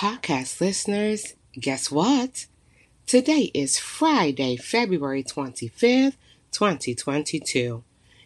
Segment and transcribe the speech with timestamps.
[0.00, 1.34] podcast listeners.
[1.52, 2.46] Guess what?
[3.06, 6.14] Today is Friday, February 25th,
[6.52, 7.84] 2022.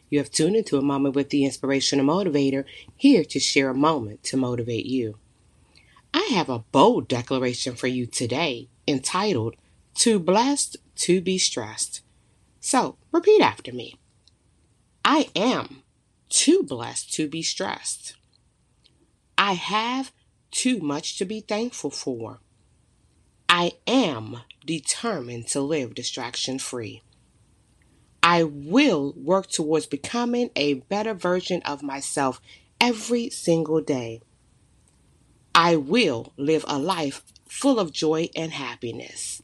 [0.09, 2.65] You have tuned into a moment with the inspirational motivator,
[2.95, 5.19] here to share a moment to motivate you.
[6.15, 9.57] I have a bold declaration for you today entitled,
[9.97, 12.03] Too Blessed to Be Stressed.
[12.61, 13.97] So, repeat after me.
[15.05, 15.83] I am
[16.29, 18.15] too blessed to be stressed.
[19.37, 20.13] I have
[20.55, 22.41] too much to be thankful for.
[23.49, 27.03] I am determined to live distraction free.
[28.23, 32.41] I will work towards becoming a better version of myself
[32.81, 34.23] every single day.
[35.55, 39.43] I will live a life full of joy and happiness.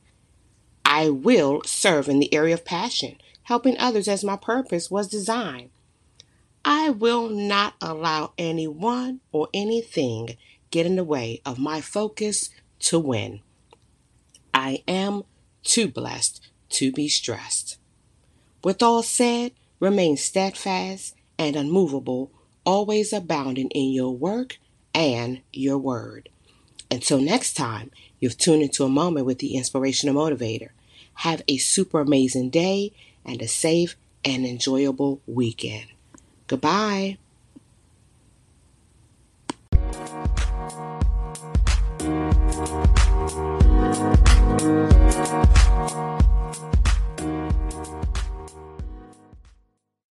[0.84, 5.70] I will serve in the area of passion, helping others as my purpose was designed.
[6.64, 10.36] I will not allow anyone or anything
[10.70, 13.40] get in the way of my focus to win.
[14.54, 15.22] I am
[15.62, 16.40] too blessed
[16.70, 17.78] to be stressed.
[18.62, 22.30] With all said, remain steadfast and unmovable,
[22.64, 24.58] always abounding in your work
[24.94, 26.28] and your word.
[26.90, 30.70] Until next time, you've tuned into a moment with the inspirational motivator.
[31.14, 32.92] Have a super amazing day
[33.24, 35.86] and a safe and enjoyable weekend.
[36.46, 37.18] Goodbye.
[40.00, 40.24] Thank
[43.36, 43.49] you.